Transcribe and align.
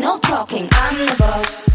no 0.00 0.18
talking, 0.18 0.68
I'm 0.72 1.06
the 1.06 1.16
boss. 1.18 1.65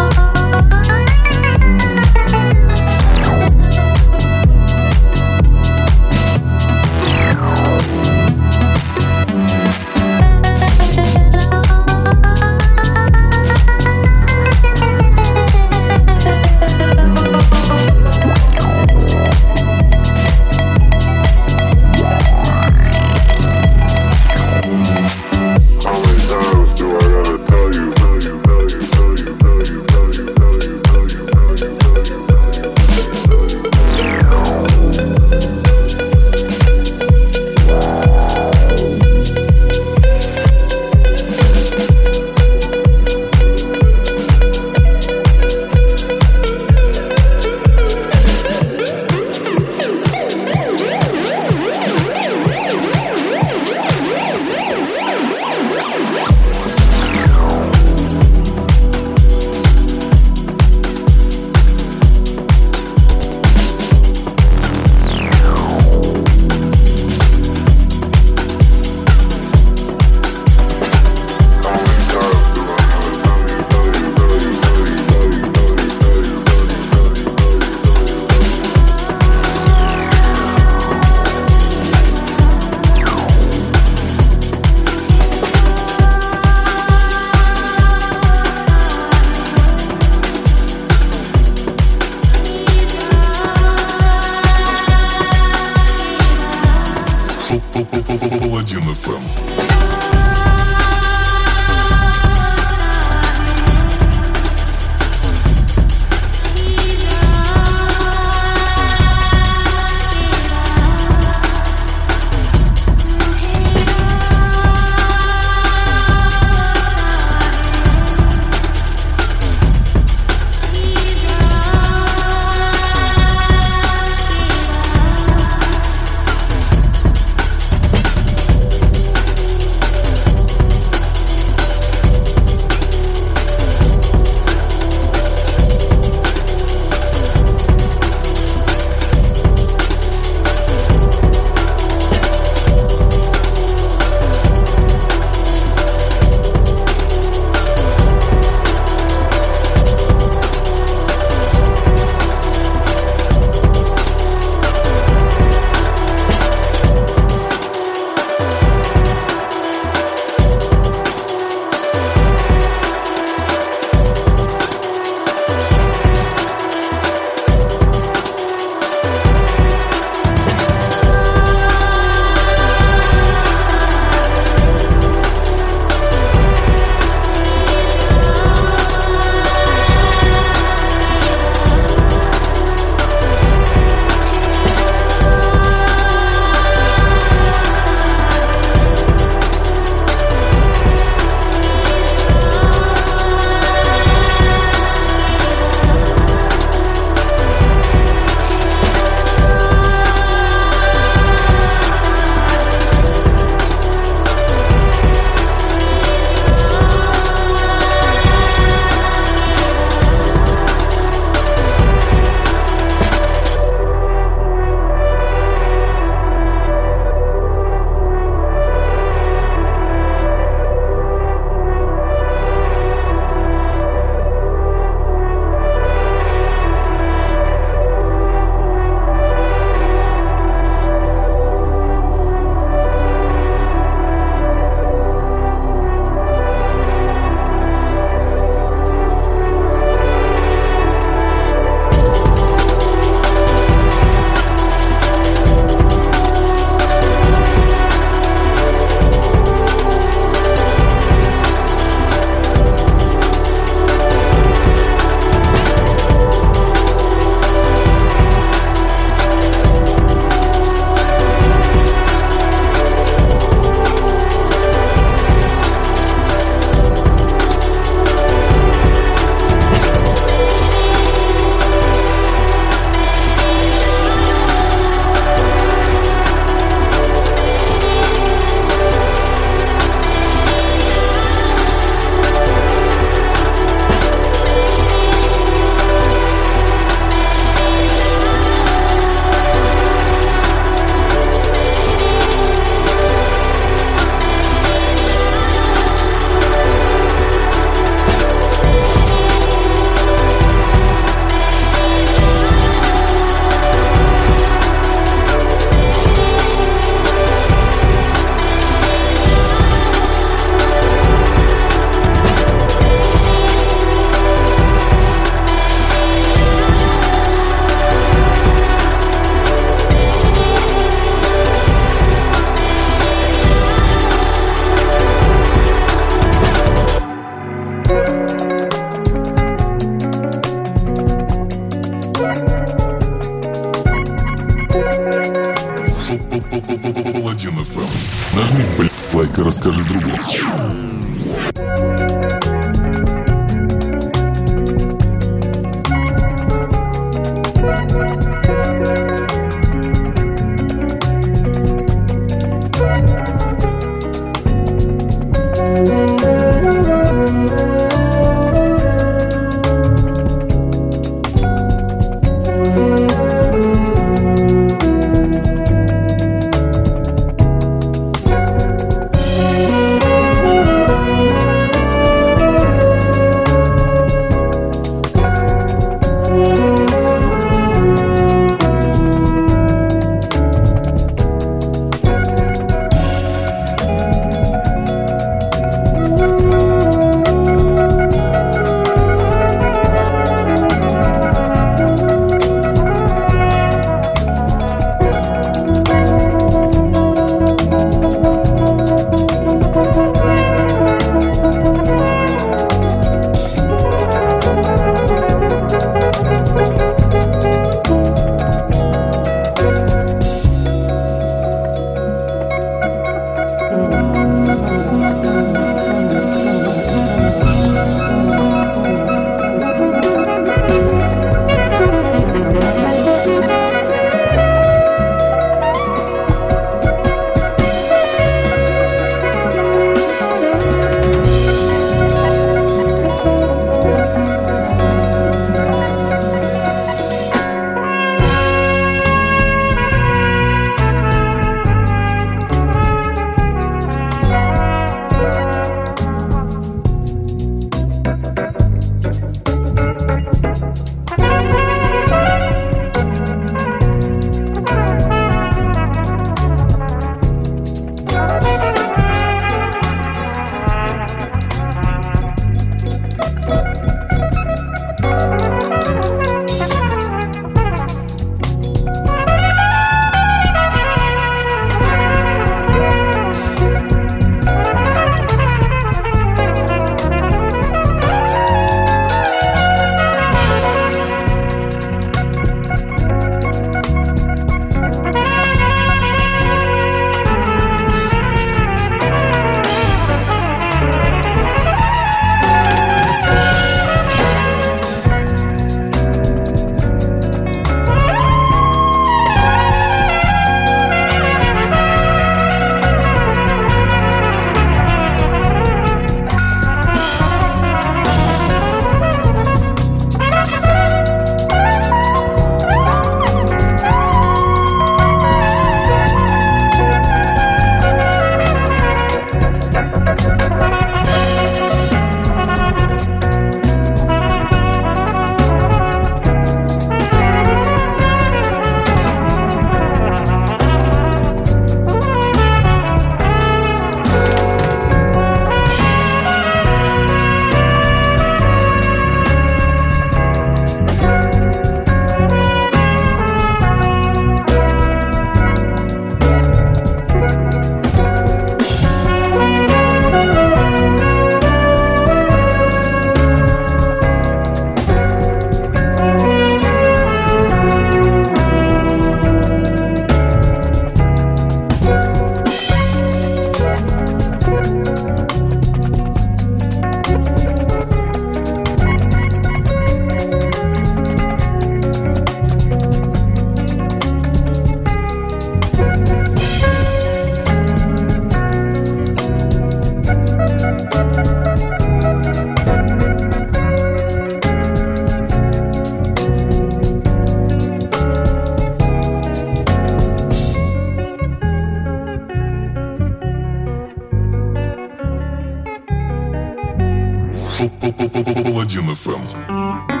FM. 598.95 600.00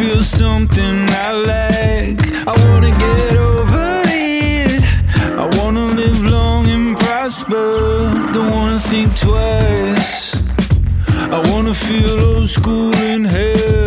feel 0.00 0.22
something 0.22 1.06
I 1.10 1.30
lack. 1.32 2.14
I 2.48 2.52
wanna 2.64 2.90
get 3.04 3.36
over 3.36 4.02
it. 4.06 4.82
I 5.42 5.46
wanna 5.58 5.88
live 5.88 6.20
long 6.24 6.66
and 6.68 6.96
prosper. 6.96 8.10
Don't 8.32 8.50
wanna 8.50 8.80
think 8.80 9.14
twice. 9.14 10.34
I 11.36 11.38
wanna 11.50 11.74
feel 11.74 12.18
old 12.30 12.48
school 12.48 12.94
in 13.10 13.26
hell. 13.26 13.79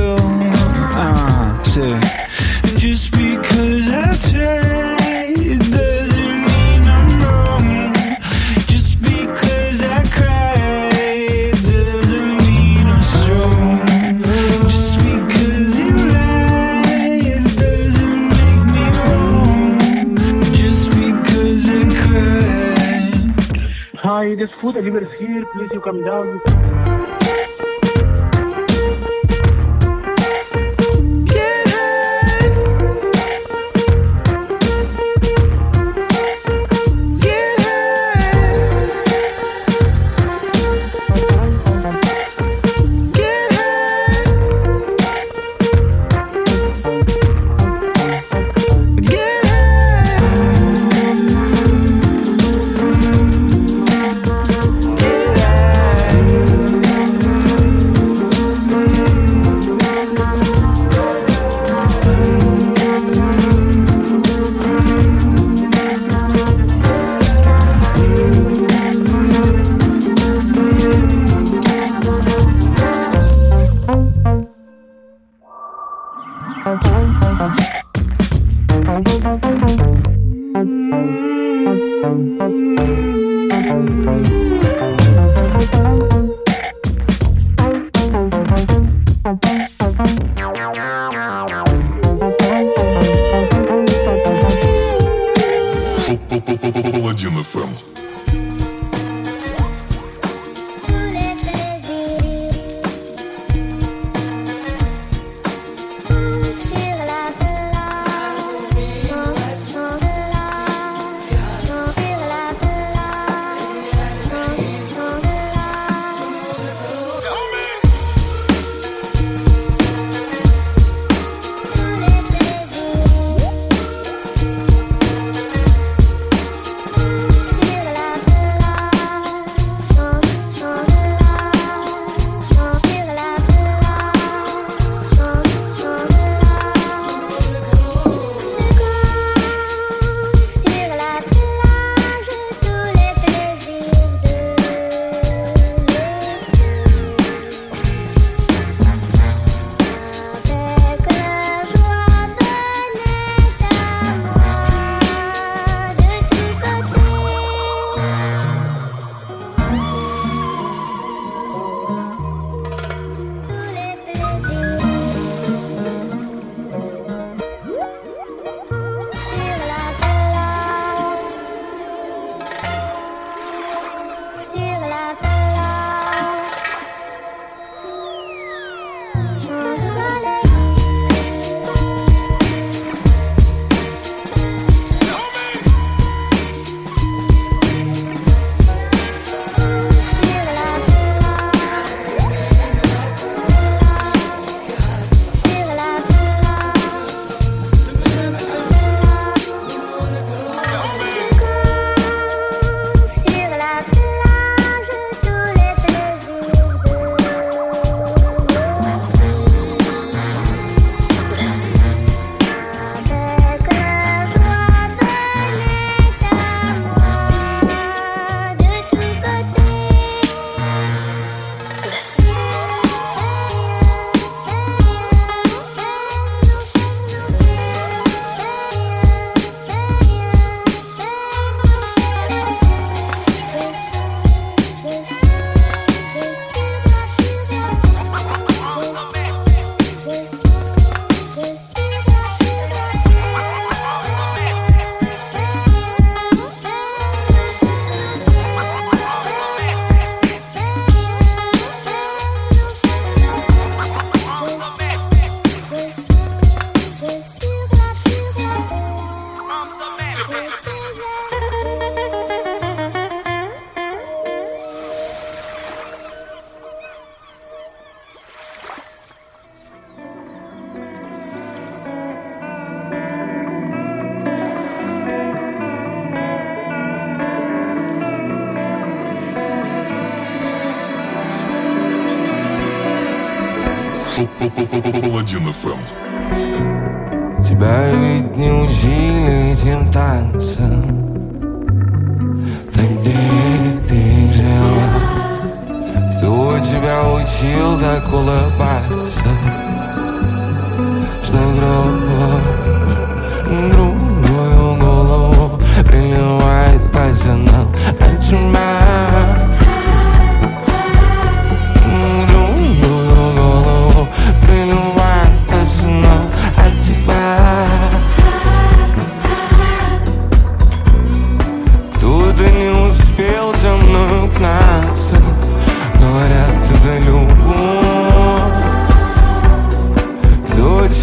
food 24.64 24.76
delivered 24.76 25.12
here. 25.20 25.46
Please, 25.54 25.72
you 25.74 25.82
come 25.82 26.02
down. 26.06 26.40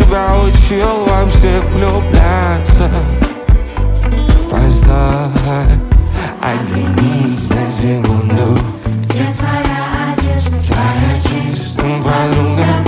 тебя 0.01 0.35
учил 0.41 1.05
во 1.07 1.27
всех 1.31 1.65
влюбляться. 1.71 2.91
Поздавай, 4.51 5.79
оглянись 6.41 7.49
на 7.51 7.67
секунду. 7.67 8.59
Где 9.05 9.27
твоя 9.37 10.13
одежда, 10.13 10.59
твоя 10.67 11.21
чистая 11.23 12.03
подруга? 12.03 12.80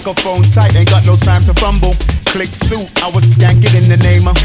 microphone 0.00 0.42
tight, 0.48 0.74
ain't 0.76 0.88
got 0.88 1.04
no 1.04 1.14
time 1.14 1.44
to 1.44 1.52
fumble. 1.60 1.92
Click 2.32 2.48
suit, 2.64 2.88
I 3.04 3.12
was 3.12 3.20
skanking 3.36 3.76
in 3.76 3.84
the 3.84 4.00
name 4.00 4.24
of. 4.24 4.36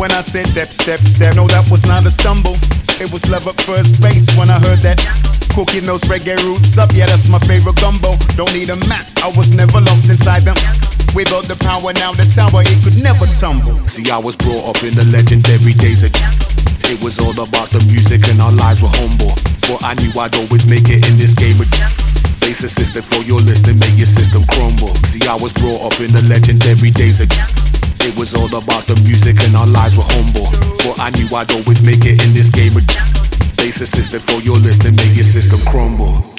When 0.00 0.10
I 0.12 0.22
said 0.24 0.48
step, 0.48 0.72
step, 0.72 1.00
step, 1.00 1.36
no, 1.36 1.46
that 1.48 1.68
was 1.68 1.84
not 1.84 2.08
a 2.08 2.10
stumble. 2.10 2.56
It 2.96 3.12
was 3.12 3.20
love 3.28 3.44
at 3.46 3.60
first 3.68 4.00
base 4.00 4.24
when 4.32 4.48
I 4.48 4.56
heard 4.64 4.80
that. 4.80 4.96
Cooking 5.52 5.84
those 5.84 6.00
reggae 6.08 6.40
roots 6.40 6.78
up, 6.78 6.88
yeah, 6.96 7.04
that's 7.04 7.28
my 7.28 7.38
favorite 7.44 7.76
gumbo. 7.76 8.16
Don't 8.32 8.48
need 8.56 8.72
a 8.72 8.80
map, 8.88 9.04
I 9.20 9.28
was 9.36 9.52
never 9.52 9.76
lost 9.84 10.08
inside 10.08 10.48
them. 10.48 10.56
Without 11.12 11.44
the 11.52 11.56
power, 11.60 11.92
now 11.92 12.16
the 12.16 12.24
tower, 12.24 12.64
it 12.64 12.80
could 12.80 12.96
never 12.96 13.28
tumble. 13.36 13.76
See, 13.84 14.08
I 14.08 14.16
was 14.16 14.36
brought 14.40 14.64
up 14.64 14.80
in 14.80 14.96
the 14.96 15.04
legendary 15.12 15.76
days 15.76 16.00
of. 16.00 16.16
It 16.88 17.04
was 17.04 17.20
all 17.20 17.36
about 17.36 17.68
the 17.68 17.84
music 17.92 18.24
and 18.32 18.40
our 18.40 18.52
lives 18.56 18.80
were 18.80 18.94
humble. 19.04 19.36
But 19.68 19.84
I 19.84 19.92
knew 20.00 20.16
I'd 20.16 20.32
always 20.40 20.64
make 20.64 20.88
it 20.88 21.04
in 21.04 21.20
this 21.20 21.36
game 21.36 21.60
of. 21.60 22.03
Base 22.44 22.62
assisted 22.62 23.04
for 23.06 23.22
your 23.22 23.40
list 23.40 23.66
and 23.68 23.80
make 23.80 23.96
your 23.96 24.06
system 24.06 24.44
crumble. 24.52 24.94
See, 25.08 25.26
I 25.26 25.34
was 25.34 25.50
brought 25.54 25.80
up 25.80 25.98
in 25.98 26.12
the 26.12 26.20
legendary 26.28 26.90
days 26.90 27.18
of. 27.18 27.28
It 28.04 28.14
was 28.20 28.34
all 28.34 28.52
about 28.52 28.84
the 28.84 29.00
music 29.08 29.40
and 29.48 29.56
our 29.56 29.66
lives 29.66 29.96
were 29.96 30.04
humble. 30.04 30.44
For 30.84 30.92
I 31.00 31.08
knew 31.16 31.24
I'd 31.34 31.50
always 31.52 31.80
make 31.80 32.04
it 32.04 32.20
in 32.20 32.34
this 32.34 32.50
game. 32.50 32.74
Base 33.56 33.80
assisted 33.80 34.20
for 34.20 34.42
your 34.42 34.58
list 34.58 34.84
and 34.84 34.94
make 34.94 35.16
your 35.16 35.24
system 35.24 35.58
crumble. 35.72 36.33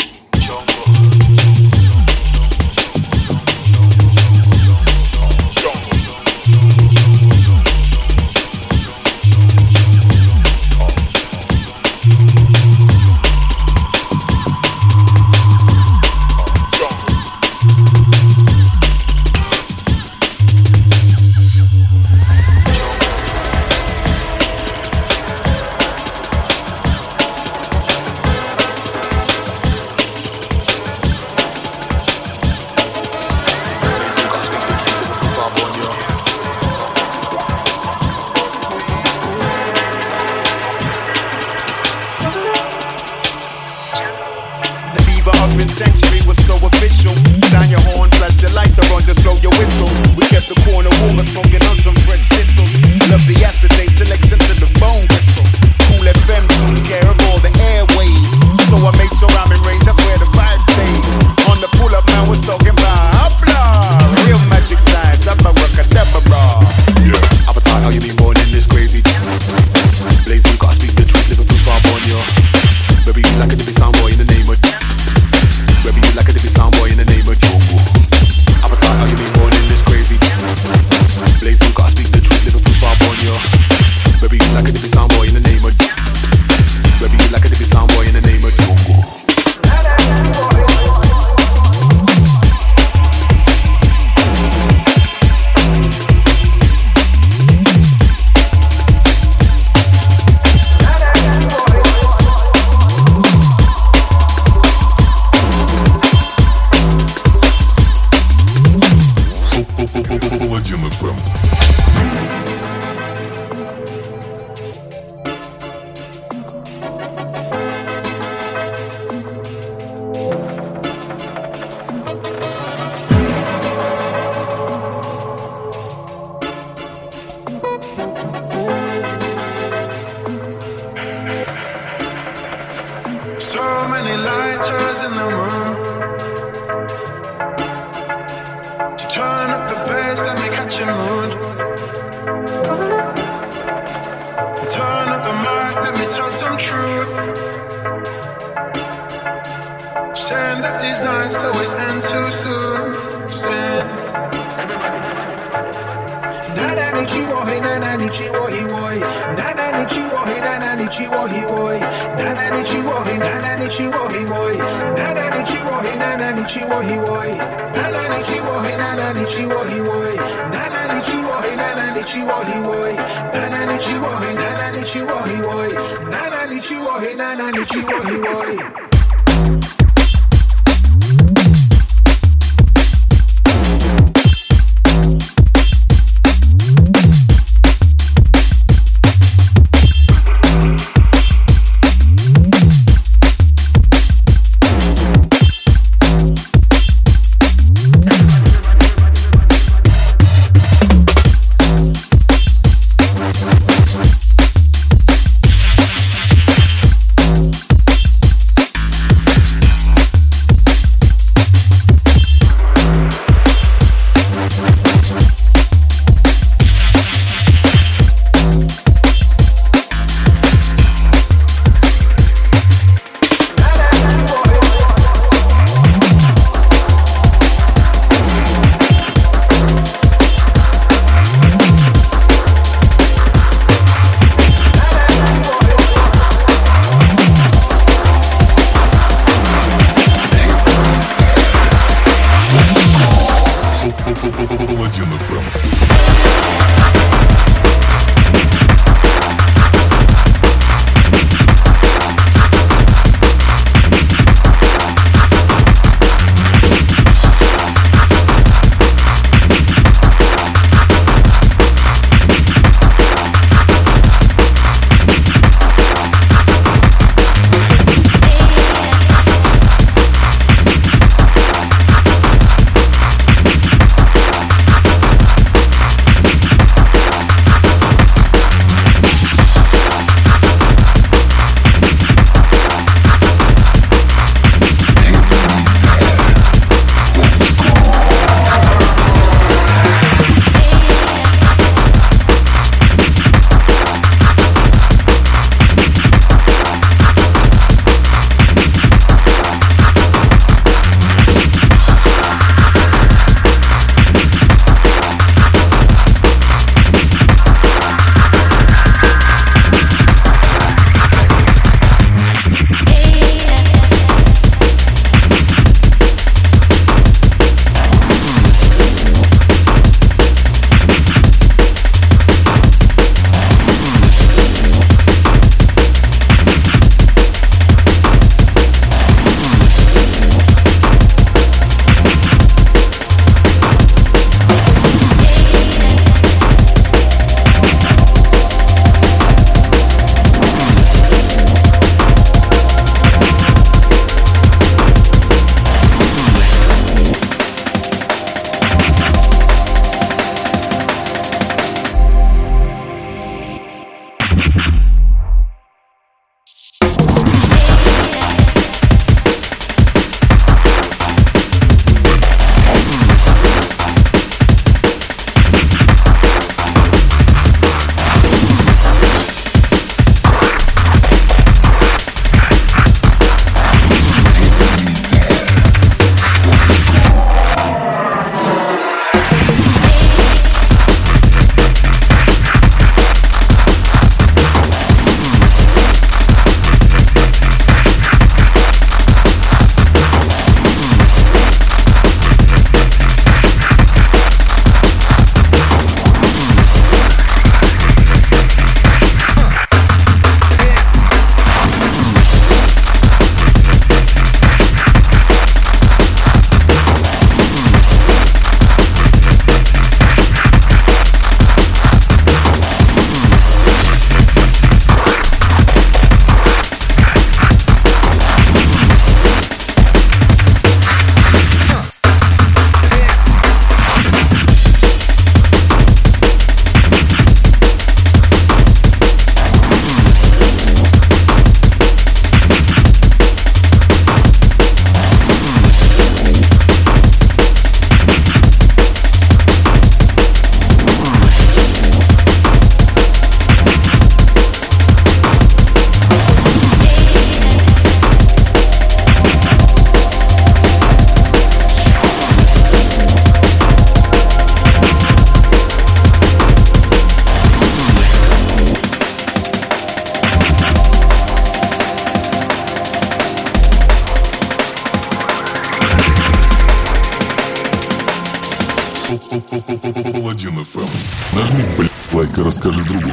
Паладин 469.06 470.64
ФМ. 470.64 471.36
Нажми, 471.36 471.64
блядь, 471.78 471.92
лайк 472.12 472.38
и 472.38 472.42
расскажи 472.42 472.84
другу. 472.84 473.12